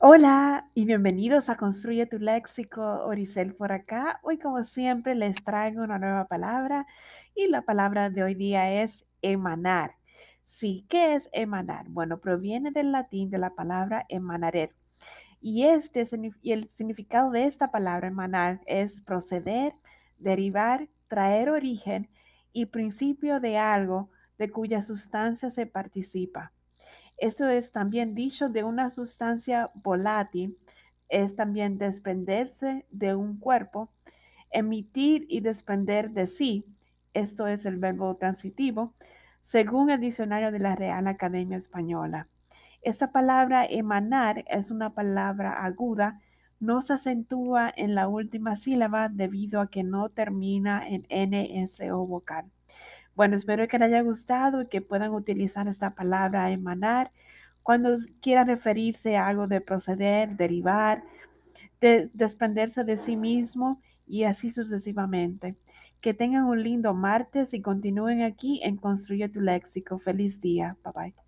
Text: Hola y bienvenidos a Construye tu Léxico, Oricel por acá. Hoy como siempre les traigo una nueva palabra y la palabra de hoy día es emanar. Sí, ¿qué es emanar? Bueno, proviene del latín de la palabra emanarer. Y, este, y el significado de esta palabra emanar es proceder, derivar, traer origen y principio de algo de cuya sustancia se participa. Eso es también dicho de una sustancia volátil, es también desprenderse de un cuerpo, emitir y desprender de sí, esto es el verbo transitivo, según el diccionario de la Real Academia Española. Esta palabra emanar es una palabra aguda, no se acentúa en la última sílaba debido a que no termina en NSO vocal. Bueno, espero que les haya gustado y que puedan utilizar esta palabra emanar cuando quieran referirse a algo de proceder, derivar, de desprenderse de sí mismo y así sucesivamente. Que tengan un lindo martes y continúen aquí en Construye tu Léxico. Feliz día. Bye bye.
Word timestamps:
Hola 0.00 0.70
y 0.74 0.84
bienvenidos 0.84 1.48
a 1.48 1.56
Construye 1.56 2.06
tu 2.06 2.20
Léxico, 2.20 2.80
Oricel 3.04 3.56
por 3.56 3.72
acá. 3.72 4.20
Hoy 4.22 4.38
como 4.38 4.62
siempre 4.62 5.16
les 5.16 5.42
traigo 5.42 5.82
una 5.82 5.98
nueva 5.98 6.28
palabra 6.28 6.86
y 7.34 7.48
la 7.48 7.62
palabra 7.62 8.08
de 8.08 8.22
hoy 8.22 8.36
día 8.36 8.80
es 8.80 9.04
emanar. 9.22 9.96
Sí, 10.44 10.86
¿qué 10.88 11.16
es 11.16 11.28
emanar? 11.32 11.88
Bueno, 11.88 12.20
proviene 12.20 12.70
del 12.70 12.92
latín 12.92 13.28
de 13.30 13.38
la 13.38 13.56
palabra 13.56 14.06
emanarer. 14.08 14.72
Y, 15.40 15.64
este, 15.64 16.06
y 16.42 16.52
el 16.52 16.68
significado 16.68 17.32
de 17.32 17.46
esta 17.46 17.72
palabra 17.72 18.06
emanar 18.06 18.60
es 18.66 19.00
proceder, 19.00 19.74
derivar, 20.18 20.88
traer 21.08 21.50
origen 21.50 22.08
y 22.52 22.66
principio 22.66 23.40
de 23.40 23.58
algo 23.58 24.10
de 24.38 24.48
cuya 24.52 24.80
sustancia 24.80 25.50
se 25.50 25.66
participa. 25.66 26.52
Eso 27.18 27.48
es 27.48 27.72
también 27.72 28.14
dicho 28.14 28.48
de 28.48 28.62
una 28.62 28.90
sustancia 28.90 29.70
volátil, 29.74 30.56
es 31.08 31.34
también 31.34 31.76
desprenderse 31.76 32.86
de 32.90 33.14
un 33.14 33.38
cuerpo, 33.38 33.90
emitir 34.50 35.26
y 35.28 35.40
desprender 35.40 36.10
de 36.12 36.26
sí, 36.26 36.64
esto 37.14 37.48
es 37.48 37.66
el 37.66 37.78
verbo 37.78 38.16
transitivo, 38.16 38.94
según 39.40 39.90
el 39.90 40.00
diccionario 40.00 40.52
de 40.52 40.60
la 40.60 40.76
Real 40.76 41.08
Academia 41.08 41.56
Española. 41.56 42.28
Esta 42.82 43.10
palabra 43.10 43.66
emanar 43.66 44.44
es 44.48 44.70
una 44.70 44.94
palabra 44.94 45.64
aguda, 45.64 46.20
no 46.60 46.82
se 46.82 46.92
acentúa 46.92 47.72
en 47.76 47.96
la 47.96 48.06
última 48.06 48.54
sílaba 48.54 49.08
debido 49.08 49.60
a 49.60 49.70
que 49.70 49.82
no 49.82 50.08
termina 50.10 50.84
en 50.86 51.06
NSO 51.10 52.06
vocal. 52.06 52.50
Bueno, 53.18 53.34
espero 53.34 53.66
que 53.66 53.80
les 53.80 53.88
haya 53.88 54.02
gustado 54.02 54.62
y 54.62 54.68
que 54.68 54.80
puedan 54.80 55.12
utilizar 55.12 55.66
esta 55.66 55.96
palabra 55.96 56.52
emanar 56.52 57.10
cuando 57.64 57.96
quieran 58.22 58.46
referirse 58.46 59.16
a 59.16 59.26
algo 59.26 59.48
de 59.48 59.60
proceder, 59.60 60.36
derivar, 60.36 61.02
de 61.80 62.10
desprenderse 62.14 62.84
de 62.84 62.96
sí 62.96 63.16
mismo 63.16 63.82
y 64.06 64.22
así 64.22 64.52
sucesivamente. 64.52 65.56
Que 66.00 66.14
tengan 66.14 66.44
un 66.44 66.62
lindo 66.62 66.94
martes 66.94 67.54
y 67.54 67.60
continúen 67.60 68.22
aquí 68.22 68.60
en 68.62 68.76
Construye 68.76 69.28
tu 69.28 69.40
Léxico. 69.40 69.98
Feliz 69.98 70.40
día. 70.40 70.76
Bye 70.84 70.92
bye. 70.94 71.27